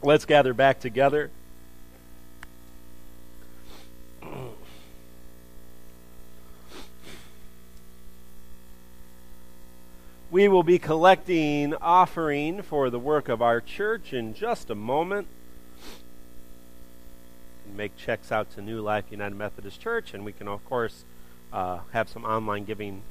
[0.00, 1.30] Let's gather back together.
[10.30, 15.26] We will be collecting offering for the work of our church in just a moment.
[17.74, 21.04] Make checks out to New Life United Methodist Church, and we can, of course,
[21.52, 23.02] uh, have some online giving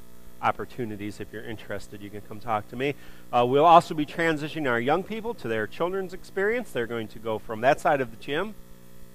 [0.42, 1.20] opportunities.
[1.20, 2.96] If you're interested, you can come talk to me.
[3.32, 6.72] Uh, we'll also be transitioning our young people to their children's experience.
[6.72, 8.56] They're going to go from that side of the gym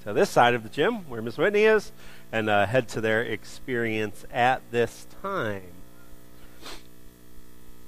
[0.04, 1.92] to this side of the gym, where Miss Whitney is,
[2.32, 5.62] and uh, head to their experience at this time.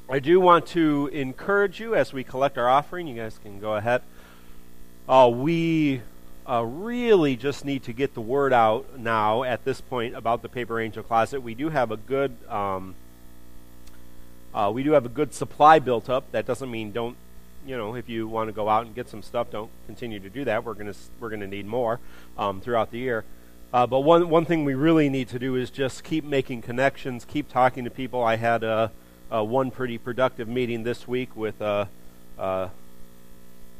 [0.08, 3.06] I do want to encourage you as we collect our offering.
[3.06, 4.02] You guys can go ahead.
[5.08, 6.02] Uh, we
[6.48, 10.48] uh, really just need to get the word out now at this point about the
[10.48, 11.40] Paper Angel Closet.
[11.40, 12.94] We do have a good um,
[14.54, 16.30] uh, we do have a good supply built up.
[16.32, 17.16] That doesn't mean don't
[17.66, 20.30] you know if you want to go out and get some stuff, don't continue to
[20.30, 20.64] do that.
[20.64, 22.00] We're gonna we're gonna need more
[22.38, 23.24] um, throughout the year.
[23.72, 27.24] Uh, but one one thing we really need to do is just keep making connections,
[27.24, 28.22] keep talking to people.
[28.22, 28.92] I had a
[29.32, 31.86] uh, one pretty productive meeting this week with uh,
[32.38, 32.68] uh,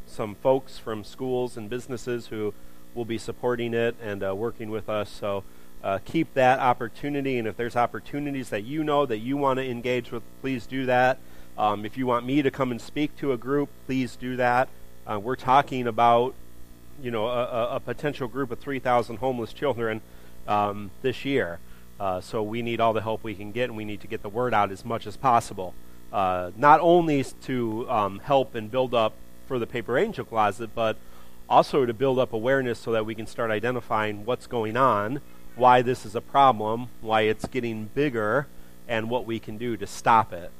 [0.06, 2.54] some folks from schools and businesses who
[2.94, 5.10] will be supporting it and uh, working with us.
[5.10, 5.44] So
[5.84, 9.70] uh, keep that opportunity, and if there's opportunities that you know that you want to
[9.70, 11.18] engage with, please do that.
[11.58, 14.70] Um, if you want me to come and speak to a group, please do that.
[15.06, 16.34] Uh, we're talking about,
[17.02, 20.00] you know, a, a potential group of 3,000 homeless children
[20.48, 21.58] um, this year.
[22.00, 24.22] Uh, so we need all the help we can get, and we need to get
[24.22, 25.74] the word out as much as possible.
[26.10, 29.12] Uh, not only to um, help and build up
[29.46, 30.96] for the Paper Angel Closet, but
[31.46, 35.20] also to build up awareness so that we can start identifying what's going on,
[35.56, 38.46] why this is a problem, why it's getting bigger,
[38.88, 40.50] and what we can do to stop it.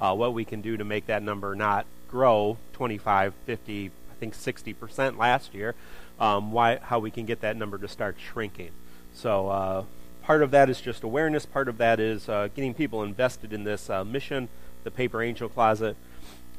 [0.00, 4.34] Uh, what we can do to make that number not grow 25, 50, I think
[4.34, 5.74] 60% last year.
[6.20, 8.70] Um, why, how we can get that number to start shrinking.
[9.14, 9.84] So uh,
[10.22, 11.46] part of that is just awareness.
[11.46, 14.48] Part of that is uh, getting people invested in this uh, mission,
[14.84, 15.96] the Paper Angel Closet.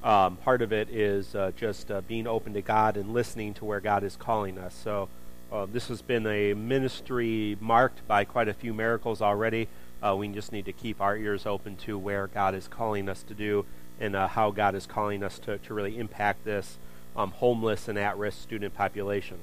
[0.03, 3.65] Um, part of it is uh, just uh, being open to God and listening to
[3.65, 4.73] where God is calling us.
[4.73, 5.09] So
[5.51, 9.67] uh, this has been a ministry marked by quite a few miracles already.
[10.01, 13.23] Uh, we just need to keep our ears open to where God is calling us
[13.23, 13.65] to do
[13.99, 16.77] and how God is calling us to, to really impact this
[17.15, 19.39] um, homeless and at-risk student population.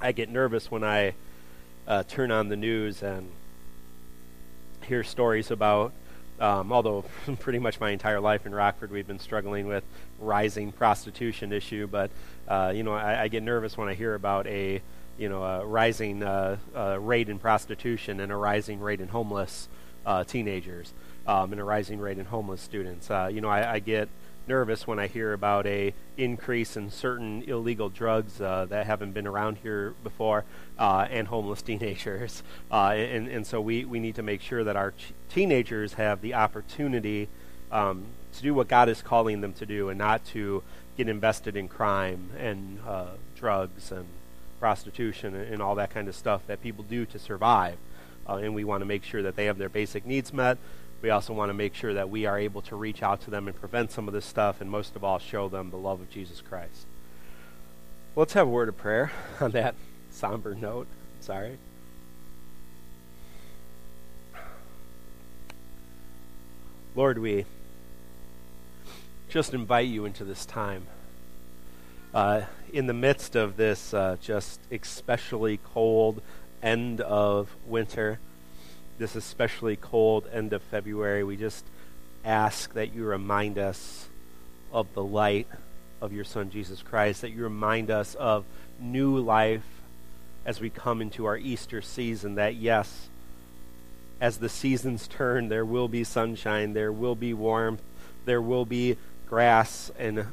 [0.00, 1.14] I get nervous when I
[1.86, 3.30] uh, turn on the news and
[4.82, 5.92] hear stories about,
[6.38, 7.04] um, although
[7.40, 9.84] pretty much my entire life in Rockford we've been struggling with
[10.20, 12.10] rising prostitution issue, but
[12.48, 14.82] uh, you know I, I, get nervous when I hear about a
[15.18, 19.68] you know a rising uh, uh rate in prostitution and a rising rate in homeless
[20.06, 20.92] uh, teenagers
[21.26, 23.10] um, and a rising rate in homeless students.
[23.10, 24.08] Uh, you know I, I get
[24.46, 29.26] nervous when I hear about a increase in certain illegal drugs uh, that haven't been
[29.26, 30.44] around here before,
[30.78, 32.42] uh, and homeless teenagers.
[32.70, 36.34] And, and so we, we need to make sure that our ch- teenagers have the
[36.34, 37.28] opportunity
[37.72, 38.04] um,
[38.34, 40.62] to do what God is calling them to do, and not to
[40.98, 42.78] get invested in crime and
[43.34, 44.04] drugs and
[44.64, 47.76] prostitution and, and, all that kind of stuff that people do to survive.
[48.26, 50.56] Uh, and we want to make sure that they have their basic needs met
[51.04, 53.46] we also want to make sure that we are able to reach out to them
[53.46, 56.08] and prevent some of this stuff, and most of all, show them the love of
[56.08, 56.86] Jesus Christ.
[58.16, 59.74] let's have a word of prayer on that
[60.10, 60.86] somber note.
[61.20, 61.58] Sorry.
[66.96, 67.44] Lord, we
[69.28, 70.86] just invite you into this time.
[72.14, 72.44] Uh,
[72.74, 76.20] in the midst of this uh, just especially cold
[76.60, 78.18] end of winter,
[78.98, 81.64] this especially cold end of February, we just
[82.24, 84.08] ask that you remind us
[84.72, 85.46] of the light
[86.00, 88.44] of your Son, Jesus Christ, that you remind us of
[88.80, 89.62] new life
[90.44, 93.08] as we come into our Easter season, that yes,
[94.20, 97.82] as the seasons turn, there will be sunshine, there will be warmth,
[98.24, 98.96] there will be
[99.28, 100.26] grass and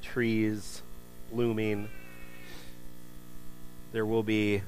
[0.00, 0.82] trees
[1.30, 1.88] blooming,
[3.92, 4.62] there will be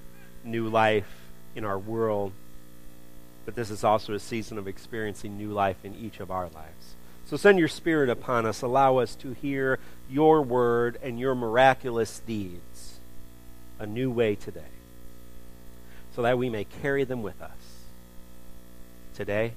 [0.45, 1.09] new life
[1.55, 2.33] in our world
[3.45, 6.95] but this is also a season of experiencing new life in each of our lives.
[7.27, 8.63] So send your Spirit upon us.
[8.63, 13.01] Allow us to hear your word and your miraculous deeds
[13.79, 14.71] a new way today,
[16.15, 17.51] so that we may carry them with us
[19.15, 19.55] today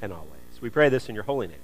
[0.00, 0.30] and always.
[0.60, 1.63] We pray this in your holy name.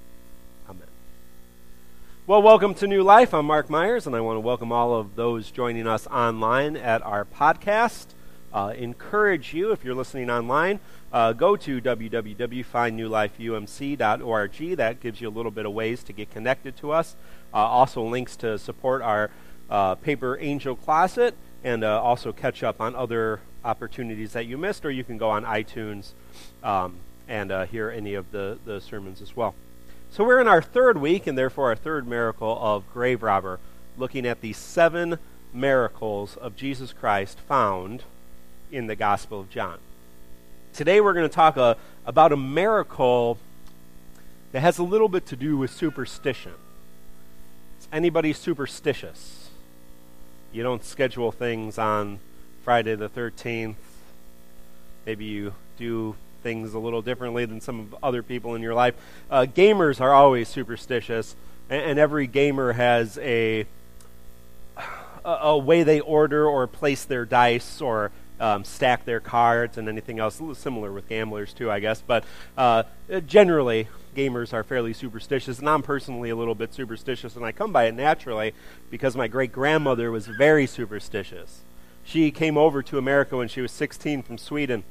[2.30, 3.34] Well, welcome to New Life.
[3.34, 7.02] I'm Mark Myers, and I want to welcome all of those joining us online at
[7.02, 8.06] our podcast.
[8.52, 10.78] Uh, encourage you, if you're listening online,
[11.12, 14.76] uh, go to www.findnewlifeumc.org.
[14.76, 17.16] That gives you a little bit of ways to get connected to us.
[17.52, 19.32] Uh, also, links to support our
[19.68, 21.34] uh, Paper Angel Closet
[21.64, 25.30] and uh, also catch up on other opportunities that you missed, or you can go
[25.30, 26.12] on iTunes
[26.62, 26.94] um,
[27.26, 29.56] and uh, hear any of the, the sermons as well.
[30.12, 33.60] So we're in our third week, and therefore our third miracle of grave robber,
[33.96, 35.20] looking at the seven
[35.52, 38.02] miracles of Jesus Christ found
[38.72, 39.78] in the Gospel of John.
[40.72, 43.38] Today we're going to talk uh, about a miracle
[44.50, 46.54] that has a little bit to do with superstition.
[47.78, 49.50] Is anybody superstitious?
[50.50, 52.18] You don't schedule things on
[52.64, 53.76] Friday the 13th.
[55.06, 58.94] Maybe you do things a little differently than some of other people in your life.
[59.30, 61.36] Uh, gamers are always superstitious,
[61.68, 63.66] and, and every gamer has a,
[65.24, 68.10] a, a way they order or place their dice or
[68.40, 70.38] um, stack their cards and anything else.
[70.38, 72.02] A little similar with gamblers too, I guess.
[72.04, 72.24] But
[72.56, 72.84] uh,
[73.26, 77.72] generally, gamers are fairly superstitious, and I'm personally a little bit superstitious, and I come
[77.72, 78.54] by it naturally
[78.90, 81.60] because my great grandmother was very superstitious.
[82.02, 84.84] She came over to America when she was 16 from Sweden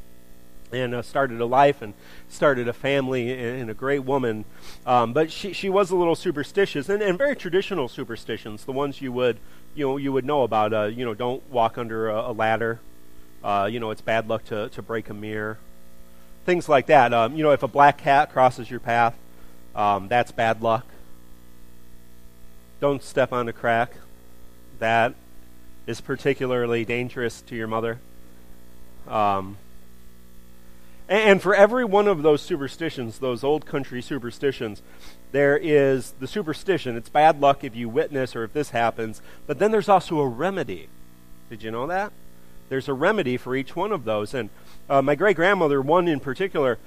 [0.72, 1.94] and uh, started a life and
[2.30, 4.46] started a family and, and a great woman.
[4.86, 9.02] Um, but she, she was a little superstitious and, and very traditional superstitions, the ones
[9.02, 9.38] you would
[9.76, 10.74] you know you would know about.
[10.74, 12.80] Uh, you know, don't walk under a, a ladder.
[13.44, 15.58] Uh, you know, it's bad luck to, to break a mirror.
[16.46, 17.14] Things like that.
[17.14, 19.16] Um, you know, if a black cat crosses your path,
[19.76, 20.86] um, that's bad luck.
[22.82, 23.94] Don't step on a crack.
[24.80, 25.14] That
[25.88, 28.00] is particularly dangerous to your mother.
[29.08, 29.58] Um,
[31.10, 34.82] and, for every one of those superstitions, those old country superstitions,
[35.32, 36.96] there is the superstition.
[36.96, 40.28] It's bad luck if you witness or if this happens, but then there's also a
[40.28, 40.88] remedy.
[41.50, 42.14] Did you know that?
[42.70, 44.34] there's a remedy for each one of those.
[44.34, 44.50] And
[44.90, 46.78] uh, my great grandmother, one in particular,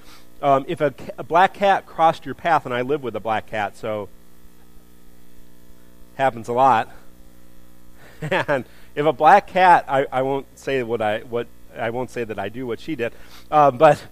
[0.40, 3.46] um, if a, a, black cat crossed your path, and I live with a black
[3.46, 4.08] cat, so
[6.16, 6.90] happens a lot.
[8.22, 8.64] and
[8.94, 11.46] if a black cat, I, I won't say what I what
[11.78, 13.12] I won't say that I do what she did,
[13.50, 14.02] uh, but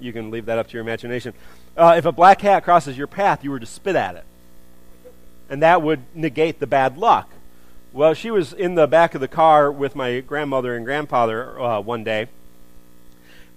[0.00, 1.34] you can leave that up to your imagination.
[1.76, 4.24] Uh, if a black cat crosses your path, you were to spit at it,
[5.48, 7.30] and that would negate the bad luck.
[7.92, 11.80] Well, she was in the back of the car with my grandmother and grandfather uh,
[11.80, 12.28] one day,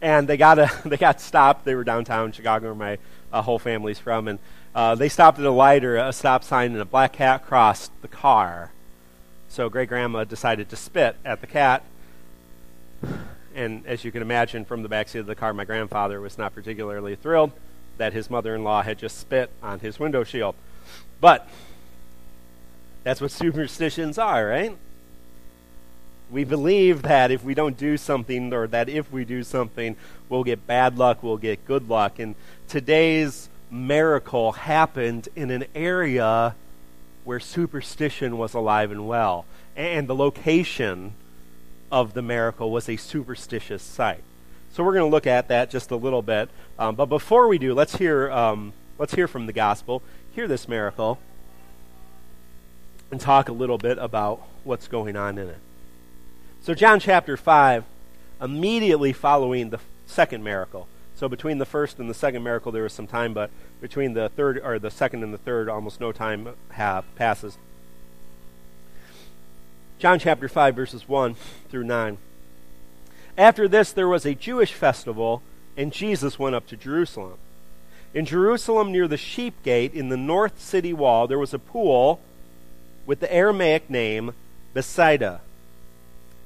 [0.02, 1.66] and they got a they got stopped.
[1.66, 2.98] They were downtown Chicago, where my
[3.32, 4.40] uh, whole family's from, and
[4.74, 7.92] uh, they stopped at a light or a stop sign, and a black cat crossed
[8.02, 8.72] the car.
[9.50, 11.84] So great grandma decided to spit at the cat,
[13.60, 16.56] and as you can imagine from the backseat of the car, my grandfather was not
[16.56, 17.52] particularly thrilled
[17.98, 20.56] that his mother-in-law had just spit on his window shield,
[21.20, 21.48] but
[23.04, 24.78] that's what superstitions are, right?
[26.32, 29.98] We believe that if we don't do something, or that if we do something,
[30.30, 32.20] we'll get bad luck, we'll get good luck.
[32.20, 32.36] And
[32.68, 36.56] today's miracle happened in an area
[37.24, 39.46] where superstition was alive and well.
[39.76, 41.14] And the location
[41.92, 44.24] of the miracle was a superstitious site.
[44.72, 46.50] So we're going to look at that just a little bit.
[46.78, 50.02] Um, but before we do, let's hear, um, let's hear from the gospel.
[50.32, 51.20] Hear this miracle
[53.12, 55.58] and talk a little bit about what's going on in it.
[56.62, 57.84] So, John chapter 5,
[58.42, 60.88] immediately following the second miracle.
[61.16, 63.50] So, between the first and the second miracle, there was some time, but
[63.82, 67.58] between the third or the second and the third, almost no time have, passes.
[70.00, 71.36] John chapter 5, verses 1
[71.70, 72.18] through 9.
[73.38, 75.42] After this, there was a Jewish festival,
[75.76, 77.38] and Jesus went up to Jerusalem.
[78.14, 82.22] In Jerusalem, near the sheep gate in the north city wall, there was a pool
[83.06, 84.32] with the Aramaic name
[84.74, 85.42] Bethsaida.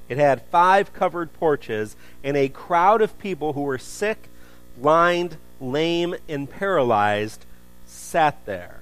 [0.08, 1.94] It had five covered porches,
[2.24, 4.28] and a crowd of people who were sick,
[4.76, 7.44] blind, lame, and paralyzed
[7.86, 8.80] sat there.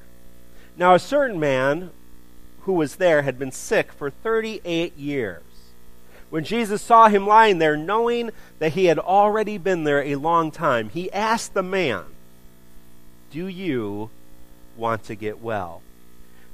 [0.78, 1.90] Now, a certain man
[2.62, 5.42] who was there had been sick for 38 years.
[6.30, 10.50] When Jesus saw him lying there, knowing that he had already been there a long
[10.50, 12.04] time, he asked the man,
[13.30, 14.10] Do you
[14.76, 15.82] want to get well?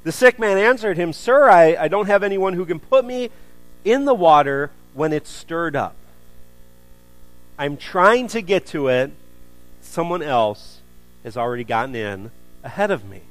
[0.02, 3.30] The sick man answered him, Sir, I, I don't have anyone who can put me
[3.84, 5.94] in the water when it's stirred up.
[7.58, 9.12] I'm trying to get to it.
[9.80, 10.80] Someone else
[11.24, 12.30] has already gotten in
[12.64, 13.22] ahead of me.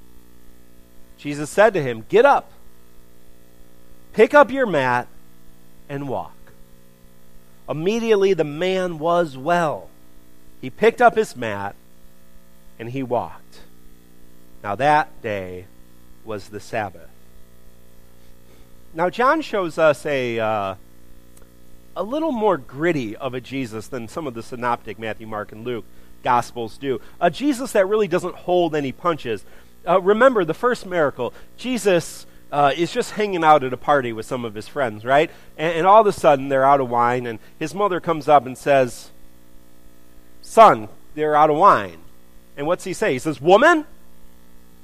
[1.18, 2.52] Jesus said to him, Get up,
[4.18, 5.08] pick up your mat,
[5.88, 6.34] and walk.
[7.70, 9.90] Immediately the man was well.
[10.60, 11.76] He picked up his mat
[12.80, 13.62] and he walked.
[14.64, 15.68] Now that day
[16.26, 17.12] was the Sabbath.
[18.92, 20.76] Now, John shows us a, uh,
[21.96, 25.64] a little more gritty of a Jesus than some of the synoptic Matthew, Mark, and
[25.64, 25.86] Luke
[26.24, 27.00] Gospels do.
[27.22, 29.46] A Jesus that really doesn't hold any punches.
[29.88, 31.36] Uh, remember the first miracle.
[31.58, 35.30] Jesus uh, is just hanging out at a party with some of his friends, right?
[35.58, 38.46] And, and all of a sudden, they're out of wine, and his mother comes up
[38.46, 39.12] and says,
[40.42, 42.00] Son, they're out of wine.
[42.56, 43.14] And what's he say?
[43.14, 43.86] He says, Woman?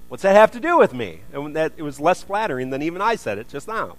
[0.10, 1.22] What's that have to do with me?
[1.32, 3.98] And that, it was less flattering than even I said it just now.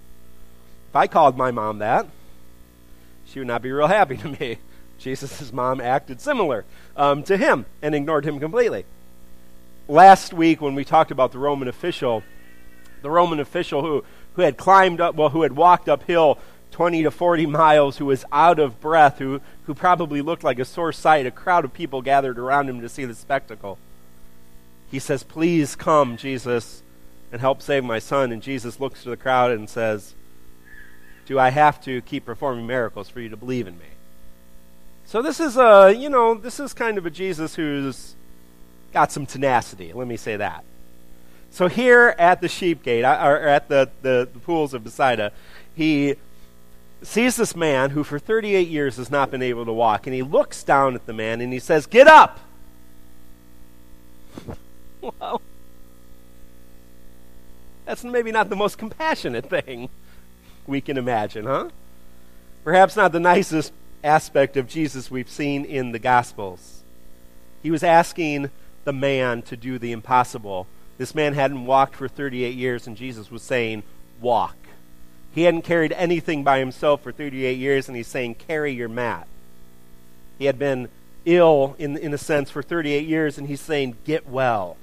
[0.89, 2.07] If I called my mom that,
[3.25, 4.59] she would not be real happy to me.
[4.97, 6.63] Jesus' mom acted similar
[6.95, 8.85] um, to him and ignored him completely.
[9.87, 12.23] Last week, when we talked about the Roman official,
[13.05, 16.39] the Roman official who, who had climbed up, well, who had walked uphill
[16.71, 20.65] 20 to 40 miles, who was out of breath, who, who probably looked like a
[20.65, 23.77] sore sight, a crowd of people gathered around him to see the spectacle.
[24.89, 26.81] He says, Please come, Jesus,
[27.31, 28.31] and help save my son.
[28.31, 30.15] And Jesus looks to the crowd and says,
[31.27, 33.85] Do I have to keep performing miracles for you to believe in me?
[35.05, 38.15] So this is a, you know, this is kind of a Jesus who's
[38.93, 39.93] got some tenacity.
[39.93, 40.65] Let me say that.
[41.55, 45.31] So here at the sheep gate, uh, or at the, the, the pools of Bethsaida,
[45.73, 46.15] he
[47.01, 50.21] sees this man who for 38 years has not been able to walk, and he
[50.21, 52.41] looks down at the man and he says, Get up!
[55.01, 55.41] well,
[57.85, 59.87] that's maybe not the most compassionate thing
[60.67, 61.69] we can imagine, huh?
[62.65, 63.71] Perhaps not the nicest
[64.03, 66.81] aspect of Jesus we've seen in the Gospels.
[67.63, 68.49] He was asking
[68.83, 73.29] the man to do the impossible this man hadn't walked for 38 years, and Jesus
[73.29, 73.83] was saying,
[74.21, 74.55] Walk.
[75.33, 79.27] He hadn't carried anything by himself for 38 years, and he's saying, Carry your mat.
[80.37, 80.89] He had been
[81.25, 84.77] ill, in, in a sense, for 38 years, and he's saying, Get well.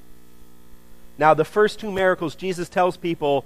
[1.17, 3.45] Now, the first two miracles, Jesus tells people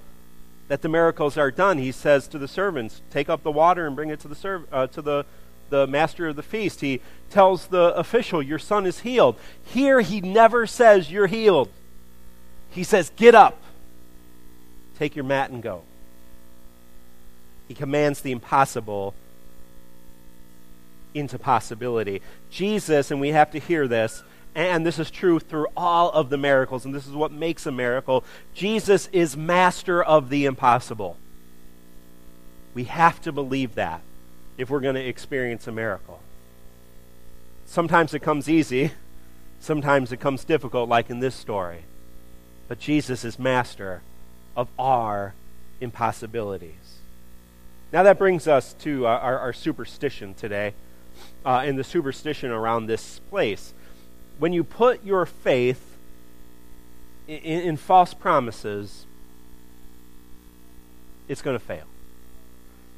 [0.68, 1.78] that the miracles are done.
[1.78, 4.66] He says to the servants, Take up the water and bring it to the, serv-
[4.73, 5.26] uh, to the,
[5.70, 6.80] the master of the feast.
[6.80, 9.37] He tells the official, Your son is healed.
[9.64, 11.68] Here, he never says, You're healed.
[12.70, 13.61] He says, Get up,
[14.99, 15.82] take your mat, and go.
[17.68, 19.14] He commands the impossible
[21.14, 22.23] into possibility.
[22.50, 24.23] Jesus, and we have to hear this,
[24.54, 27.73] and this is true through all of the miracles, and this is what makes a
[27.73, 28.25] miracle.
[28.54, 31.16] Jesus is master of the impossible.
[32.75, 34.02] We have to believe that
[34.58, 36.20] if we're going to experience a miracle.
[37.66, 38.92] Sometimes it comes easy,
[39.61, 41.82] sometimes it comes difficult, like in this story.
[42.68, 44.02] But Jesus is master
[44.56, 45.35] of our
[45.80, 46.99] impossibilities.
[47.92, 50.75] Now that brings us to uh, our, our, superstition today,
[51.44, 53.73] uh, and the superstition around this place.
[54.38, 55.96] When you put your faith
[57.28, 59.06] in, in false promises,
[61.28, 61.85] it's going to fail.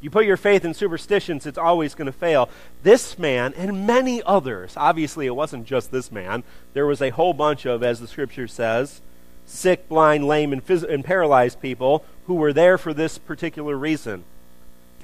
[0.00, 2.48] You put your faith in superstitions, it's always going to fail.
[2.82, 7.34] This man and many others, obviously it wasn't just this man, there was a whole
[7.34, 9.00] bunch of, as the scripture says,
[9.48, 14.24] sick, blind, lame, and, phys- and paralyzed people who were there for this particular reason.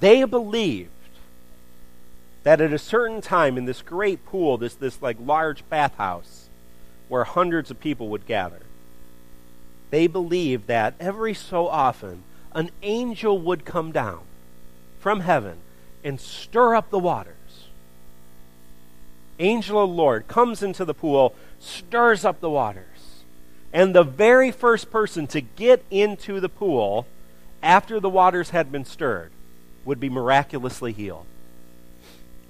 [0.00, 0.90] They believed
[2.42, 6.48] that at a certain time in this great pool, this, this like large bathhouse
[7.08, 8.60] where hundreds of people would gather,
[9.90, 12.22] they believed that every so often
[12.52, 14.20] an angel would come down
[15.00, 15.58] from heaven
[16.02, 17.34] and stir up the waters.
[19.38, 22.93] Angel of the Lord comes into the pool, stirs up the waters.
[23.74, 27.08] And the very first person to get into the pool
[27.60, 29.32] after the waters had been stirred
[29.84, 31.26] would be miraculously healed.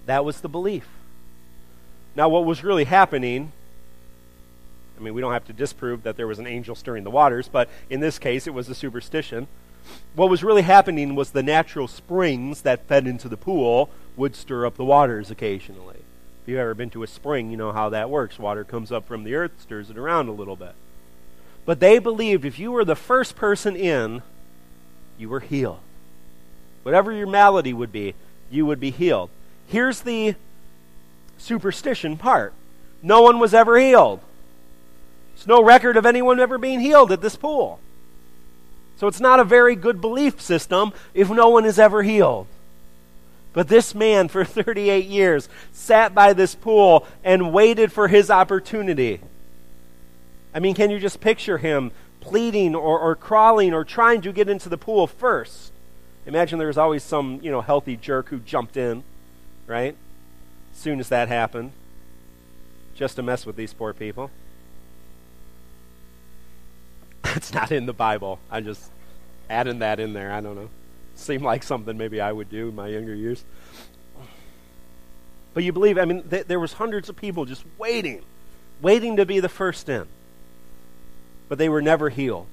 [0.05, 0.87] That was the belief.
[2.15, 3.53] Now, what was really happening,
[4.99, 7.49] I mean, we don't have to disprove that there was an angel stirring the waters,
[7.49, 9.49] but in this case, it was a superstition.
[10.15, 14.67] What was really happening was the natural springs that fed into the pool would stir
[14.67, 16.01] up the waters occasionally.
[16.43, 18.39] If you've ever been to a spring, you know how that works.
[18.39, 20.75] Water comes up from the earth, stirs it around a little bit.
[21.65, 24.23] But they believed if you were the first person in,
[25.19, 25.81] you were healed.
[26.83, 28.15] Whatever your malady would be,
[28.51, 29.31] you would be healed.
[29.67, 30.35] Here's the
[31.39, 32.53] superstition part
[33.03, 34.21] no one was ever healed.
[35.35, 37.81] There's no record of anyone ever being healed at this pool.
[38.97, 42.47] So it's not a very good belief system if no one is ever healed.
[43.53, 49.21] But this man, for 38 years, sat by this pool and waited for his opportunity.
[50.55, 54.49] I mean, can you just picture him pleading or, or crawling or trying to get
[54.49, 55.73] into the pool first?
[56.27, 59.03] Imagine there was always some, you know, healthy jerk who jumped in,
[59.67, 59.97] right?
[60.73, 61.73] As soon as that happened,
[62.95, 64.31] just to mess with these poor people.
[67.23, 68.39] That's not in the Bible.
[68.51, 68.91] I'm just
[69.51, 70.33] adding that in there.
[70.33, 70.71] I don't know.
[71.17, 73.45] Seemed like something maybe I would do in my younger years.
[75.53, 78.23] But you believe, I mean, th- there was hundreds of people just waiting,
[78.81, 80.07] waiting to be the first in
[81.49, 82.47] but they were never healed,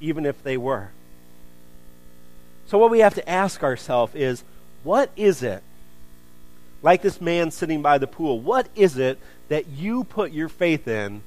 [0.00, 0.90] even if they were.
[2.66, 4.44] So, what we have to ask ourselves is
[4.82, 5.62] what is it,
[6.82, 9.18] like this man sitting by the pool, what is it
[9.48, 11.22] that you put your faith in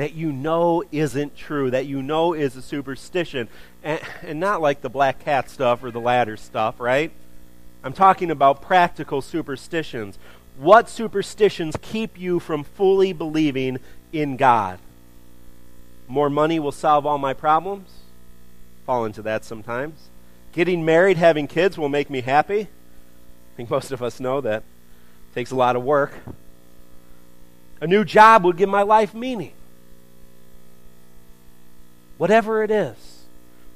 [0.00, 3.48] that you know isn't true, that you know is a superstition,
[3.82, 7.12] and, and not like the black cat stuff or the ladder stuff, right?
[7.84, 10.18] I'm talking about practical superstitions.
[10.56, 13.78] What superstitions keep you from fully believing
[14.10, 14.78] in God?
[16.10, 17.88] More money will solve all my problems?
[18.84, 20.08] Fall into that sometimes.
[20.50, 22.62] Getting married, having kids will make me happy?
[22.62, 24.64] I think most of us know that.
[24.64, 26.12] It takes a lot of work.
[27.80, 29.52] A new job would give my life meaning.
[32.18, 33.22] Whatever it is,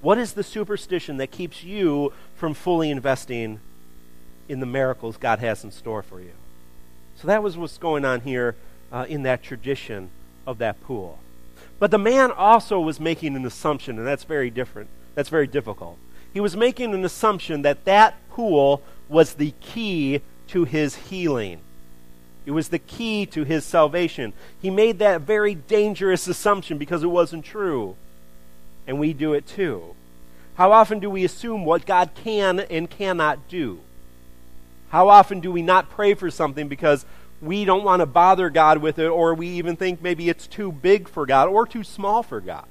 [0.00, 3.60] what is the superstition that keeps you from fully investing
[4.48, 6.32] in the miracles God has in store for you?
[7.14, 8.56] So that was what's going on here
[8.90, 10.10] uh, in that tradition
[10.48, 11.20] of that pool.
[11.78, 14.88] But the man also was making an assumption, and that's very different.
[15.14, 15.98] That's very difficult.
[16.32, 21.60] He was making an assumption that that pool was the key to his healing.
[22.46, 24.32] It was the key to his salvation.
[24.60, 27.96] He made that very dangerous assumption because it wasn't true
[28.86, 29.94] and we do it too.
[30.56, 33.80] How often do we assume what God can and cannot do?
[34.90, 37.04] How often do we not pray for something because
[37.44, 40.72] we don't want to bother God with it, or we even think maybe it's too
[40.72, 42.66] big for God or too small for God?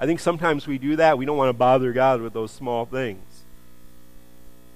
[0.00, 1.18] I think sometimes we do that.
[1.18, 3.42] We don't want to bother God with those small things.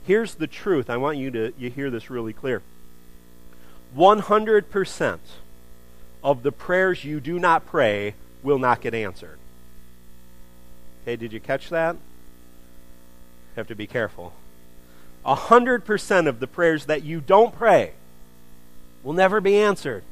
[0.04, 0.90] Here's the truth.
[0.90, 2.62] I want you to you hear this really clear.
[3.96, 5.18] 100%
[6.25, 9.38] of the prayers you do not pray will not get answered.
[11.02, 11.96] Okay, did you catch that?
[13.56, 14.32] Have to be careful.
[15.25, 17.92] A hundred percent of the prayers that you don't pray
[19.02, 20.04] will never be answered.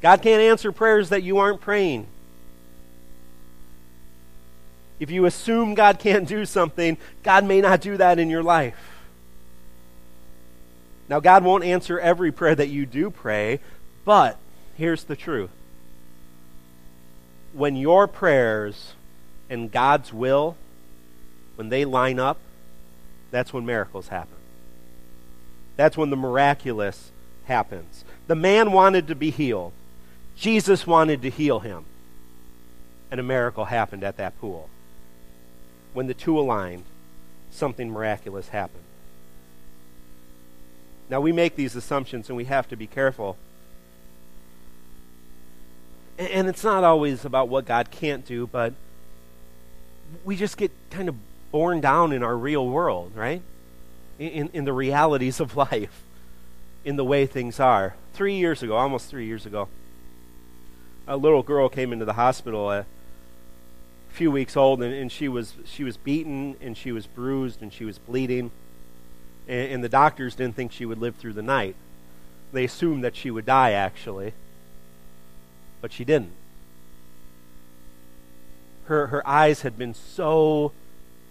[0.00, 2.06] God can't answer prayers that you aren't praying.
[4.98, 8.76] If you assume God can't do something, God may not do that in your life.
[11.08, 13.60] Now, God won't answer every prayer that you do pray,
[14.04, 14.38] but
[14.76, 15.50] here's the truth.
[17.52, 18.92] When your prayers
[19.48, 20.56] and God's will,
[21.54, 22.38] when they line up,
[23.30, 24.36] that's when miracles happen.
[25.76, 27.12] That's when the miraculous
[27.46, 28.04] happens.
[28.26, 29.72] The man wanted to be healed.
[30.36, 31.84] Jesus wanted to heal him.
[33.10, 34.68] And a miracle happened at that pool.
[35.92, 36.84] When the two aligned,
[37.50, 38.82] something miraculous happened.
[41.08, 43.36] Now, we make these assumptions and we have to be careful.
[46.18, 48.74] And it's not always about what God can't do, but
[50.24, 51.14] we just get kind of
[51.52, 53.42] borne down in our real world, right?
[54.18, 56.02] In, in the realities of life,
[56.86, 57.96] in the way things are.
[58.14, 59.68] Three years ago, almost three years ago,
[61.06, 62.84] a little girl came into the hospital uh, a
[64.08, 67.70] few weeks old, and, and she was she was beaten, and she was bruised, and
[67.70, 68.50] she was bleeding,
[69.46, 71.76] and, and the doctors didn't think she would live through the night.
[72.52, 74.32] They assumed that she would die, actually,
[75.82, 76.32] but she didn't
[78.86, 80.72] her, her eyes had been so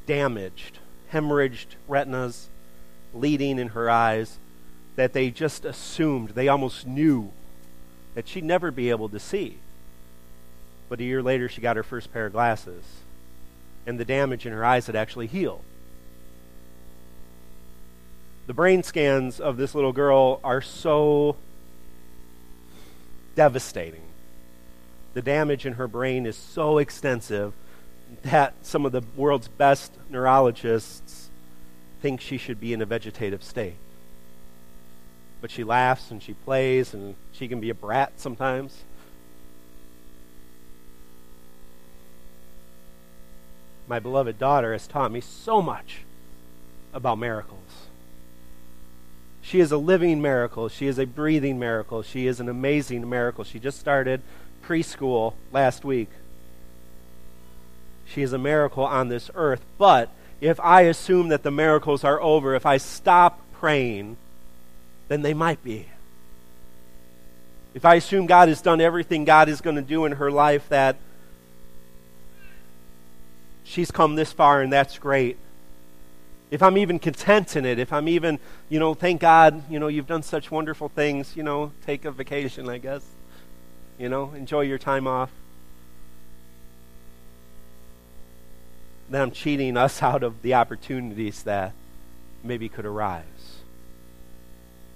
[0.06, 0.80] damaged,
[1.12, 2.50] hemorrhaged retinas,
[3.14, 4.38] bleeding in her eyes,
[4.96, 7.32] that they just assumed, they almost knew
[8.14, 9.58] that she'd never be able to see.
[10.88, 12.84] But a year later, she got her first pair of glasses,
[13.86, 15.64] and the damage in her eyes had actually healed.
[18.48, 21.36] The brain scans of this little girl are so
[23.36, 24.02] devastating
[25.16, 27.54] the damage in her brain is so extensive
[28.24, 31.30] that some of the world's best neurologists
[32.02, 33.78] think she should be in a vegetative state.
[35.46, 38.82] But she laughs and she plays and she can be a brat sometimes.
[43.88, 46.00] My beloved daughter has taught me so much
[46.96, 47.60] about miracles.
[49.44, 50.68] She is a living miracle.
[50.68, 52.02] She is a breathing miracle.
[52.02, 53.44] She is an amazing miracle.
[53.44, 54.24] She just started
[54.66, 56.10] preschool last week.
[58.04, 59.62] She is a miracle on this earth.
[59.78, 60.10] But
[60.42, 64.18] if I assume that the miracles are over, if I stop praying,
[65.08, 65.88] then they might be.
[67.74, 70.70] If I assume God has done everything God is going to do in her life,
[70.70, 70.96] that
[73.66, 75.38] she's come this far and that's great.
[76.52, 78.40] If I'm even content in it, if I'm even,
[78.70, 82.12] you know, thank God, you know, you've done such wonderful things, you know, take a
[82.12, 83.04] vacation, I guess.
[83.98, 85.32] You know, enjoy your time off.
[89.10, 91.74] Then I'm cheating us out of the opportunities that
[92.44, 93.24] maybe could arise.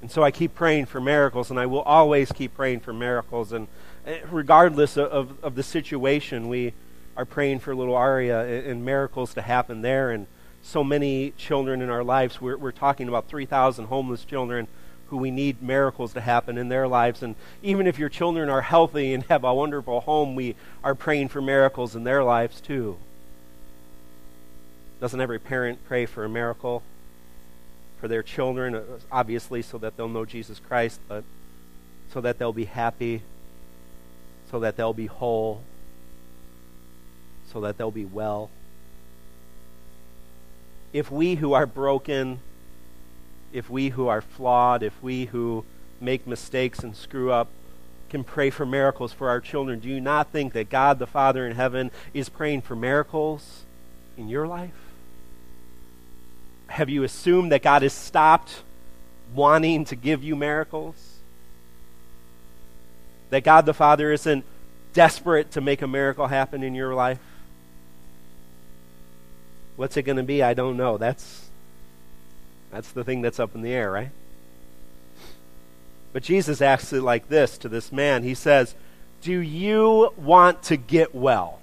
[0.01, 3.51] And so I keep praying for miracles, and I will always keep praying for miracles.
[3.51, 3.67] And
[4.05, 6.73] eh, regardless of, of, of the situation, we
[7.17, 10.11] are praying for little Aria and, and, miracles to happen there.
[10.11, 10.27] And
[10.61, 12.41] so many children in our lives.
[12.41, 14.67] We're, we're talking about 3,000 homeless children
[15.07, 17.23] who we need miracles to happen in their lives.
[17.23, 21.29] And even if your children are healthy and have a wonderful home, we are praying
[21.29, 22.97] for miracles in their lives too.
[25.01, 26.83] Doesn't every parent pray for a miracle
[27.99, 28.75] for their children?
[28.75, 31.23] Uh, obviously, so that they'll know Jesus Christ, but
[32.11, 33.21] so that they'll be happy,
[34.49, 35.61] so that they'll be whole,
[37.51, 38.49] so that they'll be well.
[40.91, 42.39] If we who are broken,
[43.53, 45.65] if we who are flawed, if we who
[46.01, 47.49] make mistakes and screw up
[48.09, 51.45] can pray for miracles for our children, do you not think that God the Father
[51.45, 53.65] in heaven is praying for miracles
[54.17, 54.88] in your life?
[56.69, 58.61] Have you assumed that God has stopped
[59.33, 60.95] wanting to give you miracles?
[63.31, 64.45] That God the Father isn't
[64.93, 67.19] desperate to make a miracle happen in your life?
[69.75, 70.43] What's it going to be?
[70.43, 70.97] I don't know.
[70.97, 71.49] That's
[72.71, 74.11] that's the thing that's up in the air, right?
[76.13, 78.23] But Jesus asks it like this to this man.
[78.23, 78.75] He says,
[79.21, 81.59] "Do you want to get well?"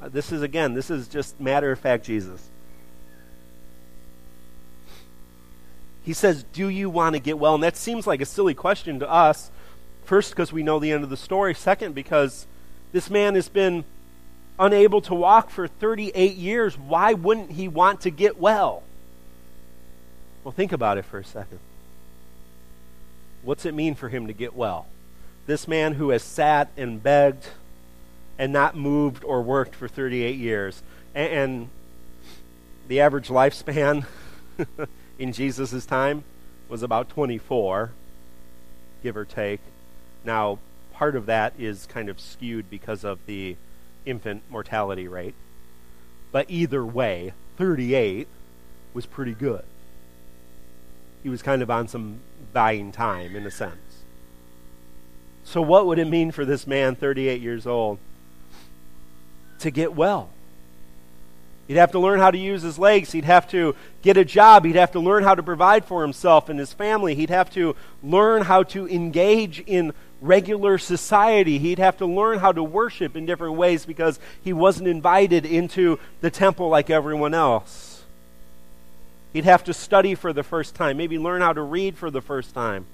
[0.00, 2.48] Uh, this is again, this is just matter of fact Jesus.
[6.02, 7.54] He says, Do you want to get well?
[7.54, 9.50] And that seems like a silly question to us.
[10.04, 11.54] First, because we know the end of the story.
[11.54, 12.46] Second, because
[12.92, 13.84] this man has been
[14.58, 16.76] unable to walk for 38 years.
[16.76, 18.82] Why wouldn't he want to get well?
[20.44, 21.60] Well, think about it for a second.
[23.42, 24.86] What's it mean for him to get well?
[25.46, 27.46] This man who has sat and begged
[28.38, 30.82] and not moved or worked for 38 years.
[31.14, 31.68] And,
[32.88, 34.04] the average lifespan
[35.18, 36.24] in Jesus' time
[36.68, 37.92] was about 24,
[39.02, 39.60] give or take.
[40.24, 40.58] Now,
[40.92, 43.56] part of that is kind of skewed because of the
[44.04, 45.34] infant mortality rate.
[46.30, 48.26] But either way, 38
[48.94, 49.64] was pretty good.
[51.22, 52.20] He was kind of on some
[52.52, 54.02] buying time, in a sense.
[55.44, 57.98] So, what would it mean for this man, 38 years old,
[59.58, 60.30] to get well?
[61.68, 63.12] He'd have to learn how to use his legs.
[63.12, 64.64] He'd have to get a job.
[64.64, 67.14] He'd have to learn how to provide for himself and his family.
[67.14, 71.58] He'd have to learn how to engage in regular society.
[71.58, 75.98] He'd have to learn how to worship in different ways because he wasn't invited into
[76.20, 78.04] the temple like everyone else.
[79.32, 82.20] He'd have to study for the first time, maybe learn how to read for the
[82.20, 82.86] first time,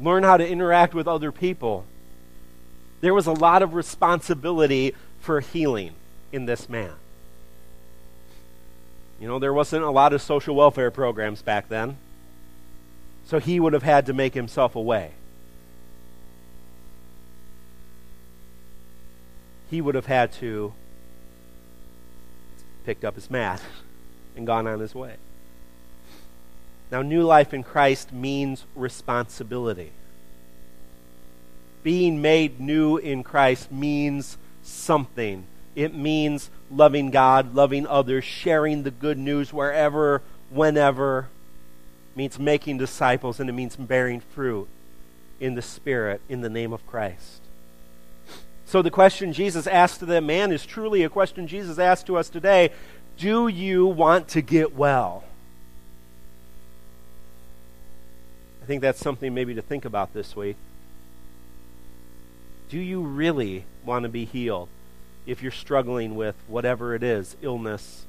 [0.00, 1.84] learn how to interact with other people.
[3.00, 5.92] There was a lot of responsibility for healing
[6.32, 6.92] in this man.
[9.20, 11.98] You know, there wasn't a lot of social welfare programs back then.
[13.26, 15.12] So he would have had to make himself a way.
[19.70, 20.72] He would have had to
[22.84, 23.62] picked up his mat
[24.34, 25.16] and gone on his way.
[26.90, 29.92] Now, new life in Christ means responsibility.
[31.84, 35.44] Being made new in Christ means something.
[35.76, 41.28] It means loving God, loving others, sharing the good news wherever, whenever.
[42.14, 44.68] It means making disciples, and it means bearing fruit
[45.40, 47.40] in the Spirit in the name of Christ.
[48.66, 52.16] So the question Jesus asked to that man is truly a question Jesus asked to
[52.16, 52.70] us today
[53.16, 55.24] Do you want to get well?
[58.62, 60.56] I think that's something maybe to think about this week.
[62.68, 64.68] Do you really want to be healed?
[65.26, 68.06] If you're struggling with whatever it is illness,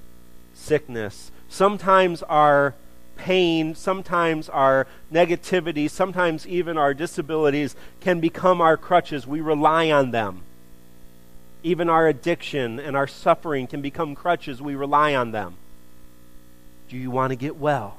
[0.54, 1.32] sickness.
[1.50, 2.76] Sometimes our
[3.17, 9.28] pain, sometimes our negativity, sometimes even our disabilities can become our crutches.
[9.28, 10.41] We rely on them.
[11.63, 14.62] Even our addiction and our suffering can become crutches.
[14.62, 15.56] We rely on them.
[16.89, 17.97] Do you want to get well?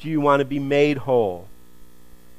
[0.00, 1.48] Do you want to be made whole?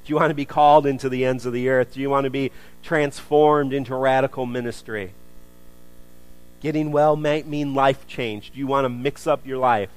[0.05, 1.93] Do you want to be called into the ends of the earth?
[1.93, 5.13] Do you want to be transformed into radical ministry?
[6.62, 8.52] Getting well might mean life change.
[8.52, 9.89] Do you want to mix up your life?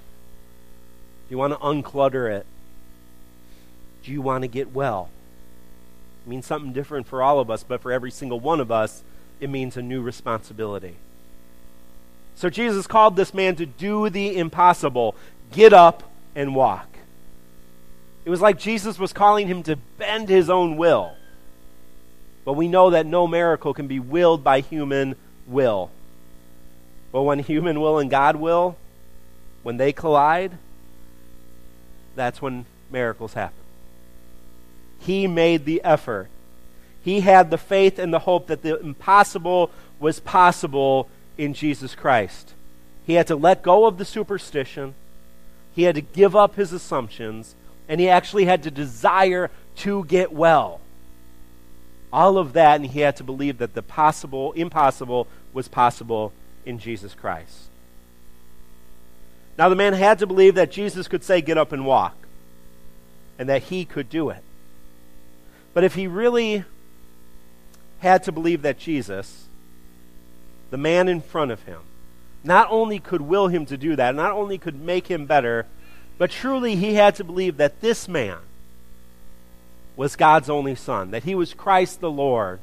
[1.28, 2.46] Do you want to unclutter it?
[4.02, 5.10] Do you want to get well?
[6.24, 9.02] It means something different for all of us, but for every single one of us,
[9.40, 10.96] it means a new responsibility.
[12.34, 15.14] So Jesus called this man to do the impossible
[15.52, 16.02] get up
[16.34, 16.88] and walk.
[18.24, 21.12] It was like Jesus was calling him to bend his own will.
[22.44, 25.90] But we know that no miracle can be willed by human will.
[27.14, 28.76] But when human will and God will,
[29.62, 30.58] when they collide,
[32.16, 33.56] that's when miracles happen.
[34.98, 36.26] He made the effort.
[37.04, 42.52] He had the faith and the hope that the impossible was possible in Jesus Christ.
[43.06, 44.94] He had to let go of the superstition.
[45.72, 47.54] He had to give up his assumptions.
[47.88, 50.80] And he actually had to desire to get well.
[52.12, 56.32] All of that, and he had to believe that the possible, impossible, was possible
[56.66, 57.68] in Jesus Christ.
[59.56, 62.16] Now, the man had to believe that Jesus could say, Get up and walk,
[63.38, 64.42] and that he could do it.
[65.72, 66.64] But if he really
[67.98, 69.46] had to believe that Jesus,
[70.70, 71.80] the man in front of him,
[72.42, 75.66] not only could will him to do that, not only could make him better,
[76.18, 78.38] but truly he had to believe that this man
[79.96, 82.60] was God's only son, that he was Christ the Lord,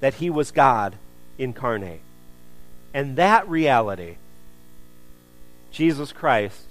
[0.00, 0.96] that he was God
[1.38, 2.00] incarnate.
[2.92, 4.16] And that reality,
[5.70, 6.66] Jesus Christ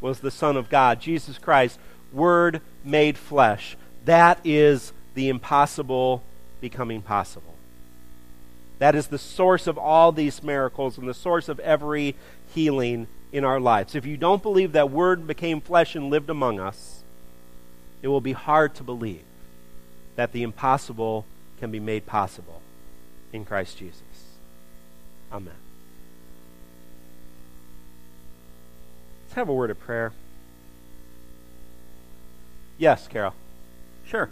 [0.00, 1.00] was the Son of God.
[1.00, 1.78] Jesus Christ,
[2.12, 3.76] Word made flesh.
[4.04, 6.22] That is the impossible
[6.60, 7.54] becoming possible.
[8.78, 12.16] That is the source of all these miracles and the source of every
[12.54, 13.94] healing in our lives.
[13.94, 17.02] If you don't believe that Word became flesh and lived among us,
[18.02, 19.22] it will be hard to believe
[20.16, 21.26] that the impossible
[21.58, 22.62] can be made possible
[23.32, 24.02] in Christ Jesus.
[25.32, 25.54] Amen.
[29.24, 30.12] Let's have a word of prayer.
[32.78, 33.34] Yes, Carol.
[34.04, 34.30] Sure.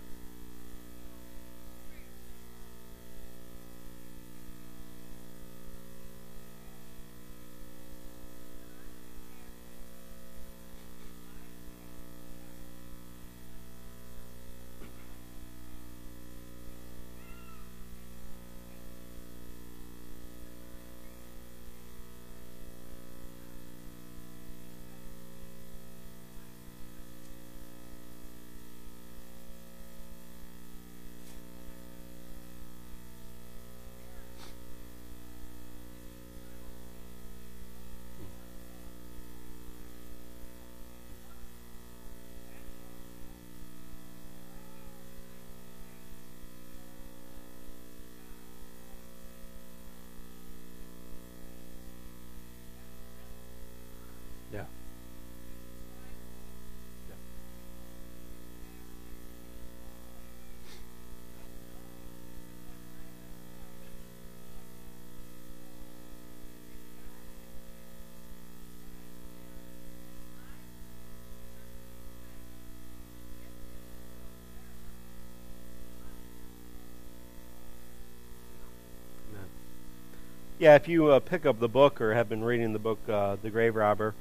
[80.58, 83.36] Yeah, if you uh, pick up the book or have been reading the book, uh,
[83.40, 84.12] The Grave Robber,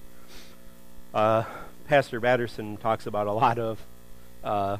[1.11, 1.45] uh,
[1.87, 3.79] Pastor Batterson talks about a lot of
[4.43, 4.77] uh,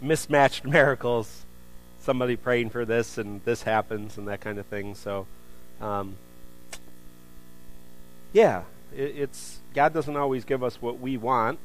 [0.00, 1.44] mismatched miracles.
[2.00, 4.96] Somebody praying for this and this happens and that kind of thing.
[4.96, 5.28] So,
[5.80, 6.16] um,
[8.32, 8.62] yeah,
[8.96, 11.60] it, it's God doesn't always give us what we want,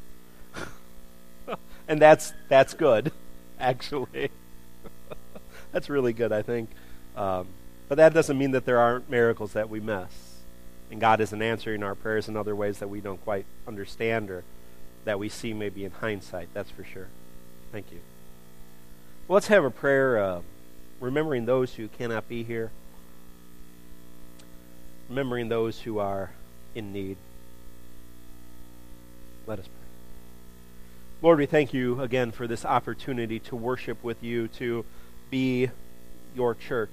[1.88, 3.12] and that's that's good,
[3.60, 4.30] actually.
[5.72, 6.70] that's really good, I think.
[7.18, 7.48] Um,
[7.92, 10.38] but that doesn't mean that there aren't miracles that we miss.
[10.90, 14.46] And God isn't answering our prayers in other ways that we don't quite understand or
[15.04, 16.48] that we see maybe in hindsight.
[16.54, 17.10] That's for sure.
[17.74, 18.00] Thank you.
[19.28, 20.42] Well, let's have a prayer uh,
[21.02, 22.72] remembering those who cannot be here,
[25.10, 26.32] remembering those who are
[26.74, 27.18] in need.
[29.46, 29.90] Let us pray.
[31.22, 34.86] Lord, we thank you again for this opportunity to worship with you, to
[35.30, 35.72] be
[36.34, 36.92] your church.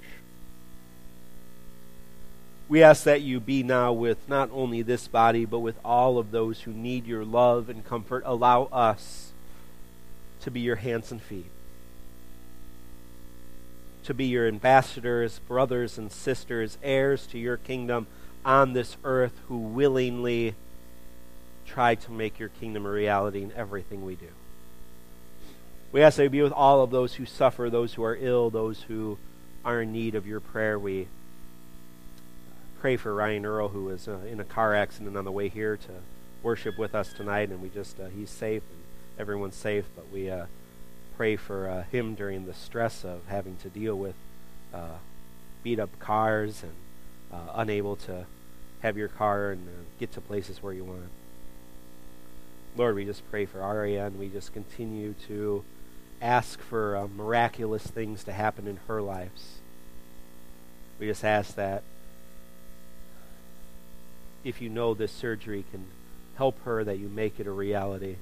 [2.68, 6.30] We ask that you be now with not only this body, but with all of
[6.30, 8.22] those who need your love and comfort.
[8.26, 9.32] Allow us
[10.42, 11.50] to be your hands and feet,
[14.04, 18.06] to be your ambassadors, brothers and sisters, heirs to your kingdom
[18.44, 20.54] on this earth who willingly
[21.66, 24.28] try to make your kingdom a reality in everything we do.
[25.90, 28.50] We ask that you be with all of those who suffer, those who are ill,
[28.50, 29.16] those who
[29.64, 30.78] are in need of your prayer.
[30.78, 31.08] We
[32.80, 35.76] pray for Ryan Earl, who was uh, in a car accident on the way here
[35.76, 35.90] to
[36.42, 38.82] worship with us tonight, and we just uh, he's safe and
[39.18, 40.46] everyone's safe, but we uh,
[41.16, 44.14] pray for uh, him during the stress of having to deal with
[44.72, 44.98] uh,
[45.64, 46.72] beat up cars and
[47.32, 48.26] uh, unable to
[48.80, 49.66] have your car and
[49.98, 51.10] get to places where you want.
[52.76, 55.64] Lord, we just pray for Aria, and we just continue to
[56.22, 59.58] ask for miraculous things to happen in her lives.
[61.00, 61.82] We just ask that
[64.48, 65.84] if you know this surgery can
[66.36, 68.16] help her, that you make it a reality,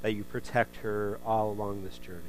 [0.00, 2.22] that you protect her all along this journey.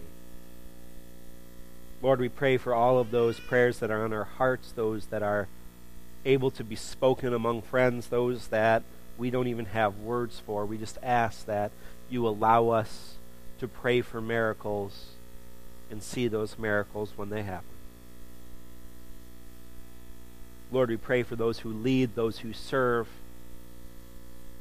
[2.01, 5.23] Lord, we pray for all of those prayers that are on our hearts, those that
[5.23, 5.47] are
[6.25, 8.83] able to be spoken among friends, those that
[9.17, 10.65] we don't even have words for.
[10.65, 11.71] We just ask that
[12.09, 13.13] you allow us
[13.59, 15.11] to pray for miracles
[15.89, 17.76] and see those miracles when they happen.
[20.71, 23.07] Lord, we pray for those who lead, those who serve.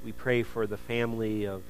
[0.05, 1.63] We pray for the family of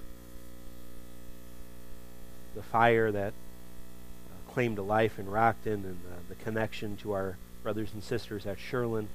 [2.54, 7.90] the fire that uh, claimed a life in Rockton and the connection to our brothers
[7.94, 9.06] and sisters at Shirland.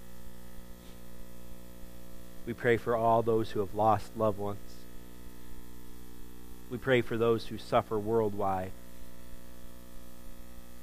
[2.47, 4.57] We pray for all those who have lost loved ones.
[6.71, 8.71] We pray for those who suffer worldwide.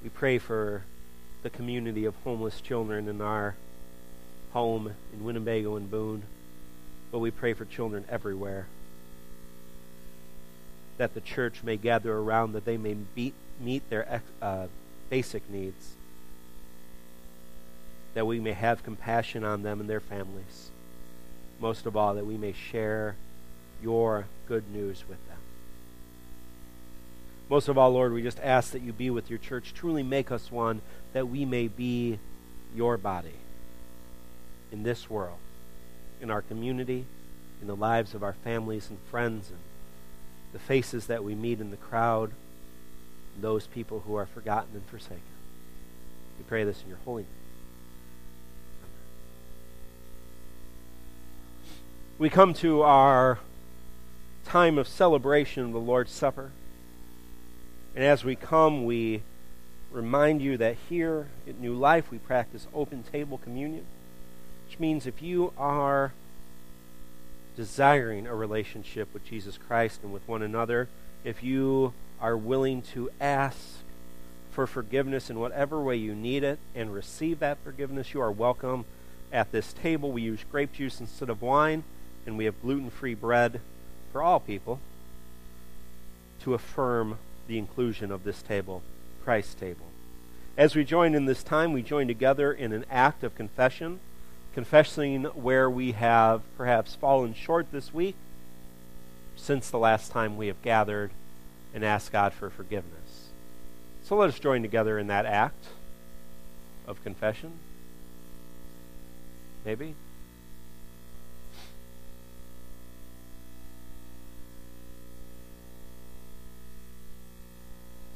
[0.04, 0.84] We pray for
[1.42, 3.56] the community of homeless children in our
[4.58, 6.24] home in Winnebago and Boone,
[7.12, 8.66] but we pray for children everywhere.
[10.96, 14.66] That the church may gather around, that they may beat, meet their uh,
[15.10, 15.94] basic needs,
[18.14, 20.70] that we may have compassion on them and their families.
[21.60, 23.14] Most of all, that we may share
[23.80, 25.38] your good news with them.
[27.48, 29.72] Most of all, Lord, we just ask that you be with your church.
[29.72, 32.18] Truly make us one that we may be
[32.74, 33.34] your body
[34.70, 35.38] in this world,
[36.20, 37.04] in our community,
[37.60, 39.58] in the lives of our families and friends, and
[40.52, 42.32] the faces that we meet in the crowd,
[43.40, 45.20] those people who are forgotten and forsaken.
[46.38, 47.32] We pray this in your holy name.
[52.18, 53.38] We come to our
[54.44, 56.50] time of celebration of the Lord's Supper.
[57.94, 59.22] And as we come, we
[59.92, 63.84] remind you that here at New Life we practice open table communion,
[64.80, 66.12] means if you are
[67.56, 70.88] desiring a relationship with Jesus Christ and with one another,
[71.24, 73.58] if you are willing to ask
[74.50, 78.84] for forgiveness in whatever way you need it and receive that forgiveness, you are welcome
[79.32, 80.10] at this table.
[80.10, 81.84] We use grape juice instead of wine,
[82.26, 83.60] and we have gluten free bread
[84.12, 84.80] for all people
[86.42, 88.82] to affirm the inclusion of this table,
[89.24, 89.86] Christ's table.
[90.56, 94.00] As we join in this time, we join together in an act of confession,
[94.58, 98.16] confessing where we have perhaps fallen short this week
[99.36, 101.12] since the last time we have gathered
[101.72, 103.28] and asked God for forgiveness.
[104.02, 105.66] So let us join together in that act
[106.88, 107.52] of confession.
[109.64, 109.94] Maybe.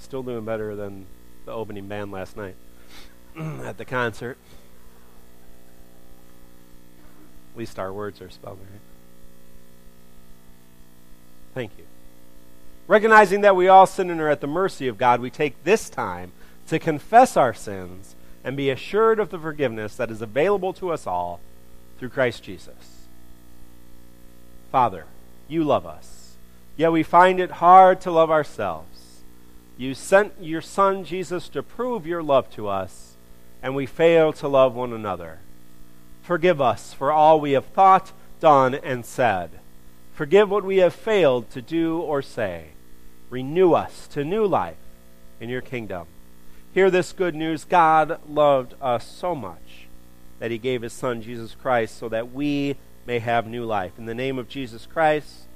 [0.00, 1.06] still doing better than
[1.46, 2.56] the opening band last night
[3.38, 4.36] at the concert.
[7.52, 8.80] At least our words are spelled right.
[11.54, 11.84] Thank you.
[12.86, 15.90] Recognizing that we all sin and are at the mercy of God, we take this
[15.90, 16.32] time
[16.68, 21.06] to confess our sins and be assured of the forgiveness that is available to us
[21.06, 21.40] all
[21.98, 23.06] through Christ Jesus.
[24.70, 25.04] Father,
[25.48, 26.36] you love us,
[26.76, 29.20] yet we find it hard to love ourselves.
[29.76, 33.16] You sent your Son, Jesus, to prove your love to us,
[33.62, 35.38] and we fail to love one another.
[36.22, 39.50] Forgive us for all we have thought, done, and said.
[40.14, 42.68] Forgive what we have failed to do or say.
[43.30, 44.76] Renew us to new life
[45.40, 46.06] in your kingdom.
[46.74, 49.86] Hear this good news God loved us so much
[50.38, 53.92] that he gave his Son, Jesus Christ, so that we may have new life.
[53.98, 55.46] In the name of Jesus Christ,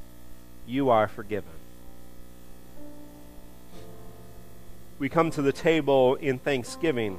[0.66, 1.50] you are forgiven.
[4.98, 7.18] we come to the table in thanksgiving.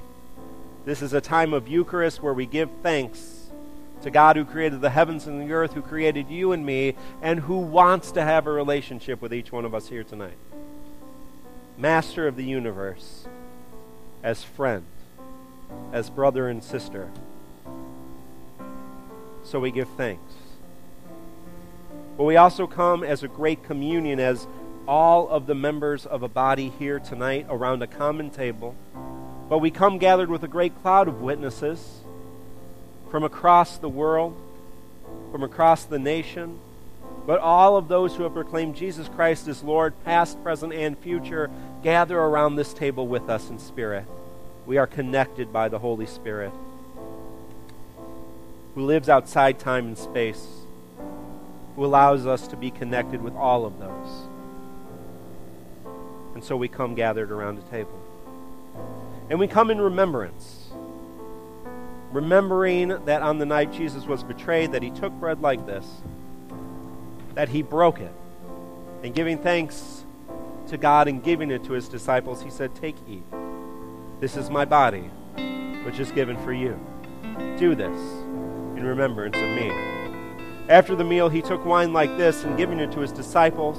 [0.86, 3.37] This is a time of Eucharist where we give thanks
[4.02, 7.40] to God who created the heavens and the earth, who created you and me, and
[7.42, 10.38] who wants to have a relationship with each one of us here tonight.
[11.78, 13.26] Master of the universe,
[14.24, 14.86] as friend,
[15.92, 17.10] as brother and sister.
[19.44, 20.34] So we give thanks.
[22.18, 24.48] But we also come as a great communion, as
[24.88, 28.74] all of the members of a body here tonight around a common table,
[29.50, 32.02] but we come gathered with a great cloud of witnesses
[33.10, 34.36] from across the world,
[35.32, 36.60] from across the nation,
[37.26, 41.50] but all of those who have proclaimed Jesus Christ as Lord, past, present, and future,
[41.84, 44.06] gather around this table with us in spirit.
[44.66, 46.52] We are connected by the Holy Spirit,
[48.76, 50.46] who lives outside time and space,
[51.76, 54.28] who allows us to be connected with all of those.
[56.34, 58.00] And so we come gathered around a table.
[59.30, 60.57] And we come in remembrance.
[62.12, 65.86] Remembering that on the night Jesus was betrayed, that he took bread like this,
[67.36, 68.14] that he broke it,
[69.04, 70.06] and giving thanks
[70.68, 73.24] to God and giving it to his disciples, he said, Take, eat.
[74.20, 75.10] This is my body,
[75.84, 76.80] which is given for you.
[77.58, 77.98] Do this
[78.78, 79.72] in remembrance of me.
[80.70, 83.78] After the meal, he took wine like this and giving it to his disciples.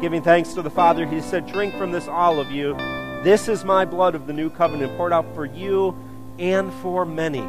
[0.00, 2.74] Giving thanks to the Father, he said, Drink from this, all of you.
[3.22, 5.94] This is my blood of the new covenant, poured out for you
[6.40, 7.46] and for many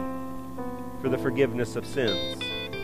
[1.01, 2.39] for the forgiveness of sins.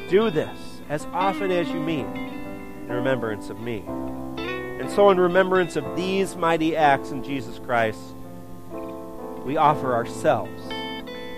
[0.10, 0.58] Do this
[0.89, 3.84] as often as you meet in remembrance of me.
[3.88, 7.99] And so, in remembrance of these mighty acts in Jesus Christ,
[9.45, 10.64] we offer ourselves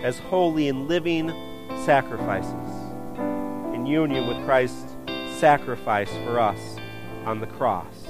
[0.03, 1.29] as holy and living
[1.85, 2.53] sacrifices
[3.73, 4.95] in union with Christ's
[5.39, 6.59] sacrifice for us
[7.25, 8.07] on the cross.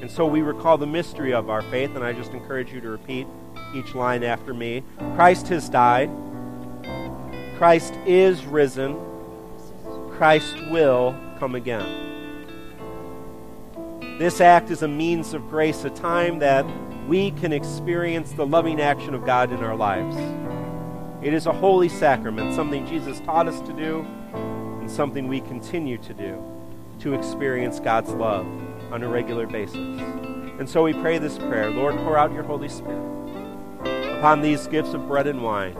[0.00, 2.90] And so we recall the mystery of our faith, and I just encourage you to
[2.90, 3.26] repeat
[3.74, 4.82] each line after me.
[5.14, 6.10] Christ has died.
[7.58, 8.98] Christ is risen.
[10.10, 12.10] Christ will come again.
[14.18, 16.66] This act is a means of grace, a time that
[17.08, 20.16] we can experience the loving action of God in our lives.
[21.22, 24.06] It is a holy sacrament, something Jesus taught us to do,
[24.80, 26.42] and something we continue to do
[27.00, 28.46] to experience God's love
[28.92, 29.76] on a regular basis.
[29.76, 33.21] And so we pray this prayer Lord, pour out your Holy Spirit
[34.22, 35.76] upon these gifts of bread and wine,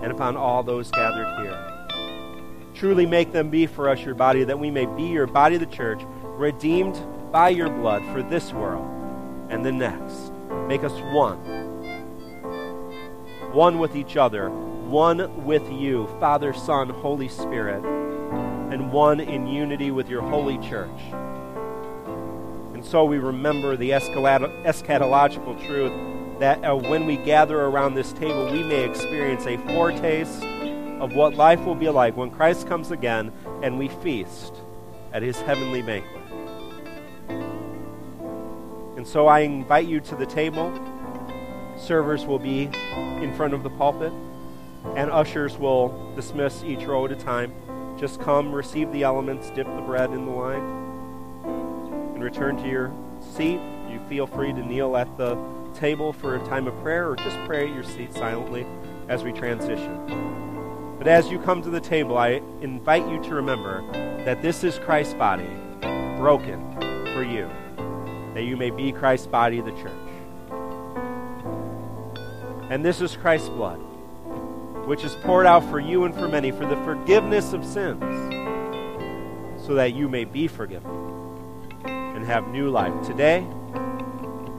[0.00, 1.88] and upon all those gathered here.
[2.76, 5.66] Truly make them be for us your body, that we may be your body, the
[5.66, 6.96] church, redeemed
[7.32, 8.86] by your blood for this world
[9.50, 10.32] and the next.
[10.68, 11.38] Make us one.
[13.52, 17.84] One with each other, one with you, Father, Son, Holy Spirit,
[18.72, 21.00] and one in unity with your holy church.
[22.74, 28.50] And so we remember the eschatological truth that uh, when we gather around this table,
[28.50, 30.42] we may experience a foretaste
[30.98, 33.30] of what life will be like when Christ comes again
[33.62, 34.54] and we feast
[35.12, 36.22] at his heavenly banquet.
[38.96, 40.72] And so I invite you to the table.
[41.78, 44.12] Servers will be in front of the pulpit,
[44.96, 47.54] and ushers will dismiss each row at a time.
[47.98, 50.62] Just come, receive the elements, dip the bread in the wine,
[52.14, 53.60] and return to your seat.
[53.90, 55.36] You feel free to kneel at the
[55.70, 58.66] table for a time of prayer or just pray at your seat silently
[59.08, 60.96] as we transition.
[60.98, 63.82] But as you come to the table, I invite you to remember
[64.24, 65.48] that this is Christ's body
[66.18, 66.62] broken
[67.14, 67.50] for you
[68.34, 69.92] that you may be Christ's body, the church.
[72.70, 73.78] And this is Christ's blood,
[74.86, 78.00] which is poured out for you and for many for the forgiveness of sins,
[79.66, 80.90] so that you may be forgiven
[81.84, 83.38] and have new life today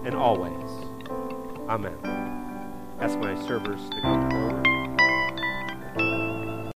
[0.03, 0.61] and always.
[1.72, 1.95] Amen.
[2.99, 4.61] Ask my servers to come forward.